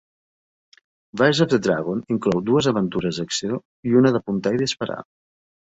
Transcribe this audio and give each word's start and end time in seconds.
"Rise 1.21 1.41
of 1.45 1.51
the 1.51 1.59
Dragon" 1.67 2.01
inclou 2.15 2.41
dues 2.47 2.71
aventures 2.73 3.21
d'acció 3.23 3.63
i 3.91 3.97
una 4.03 4.15
d'apuntar 4.17 4.57
i 4.59 4.63
disparar. 4.65 4.99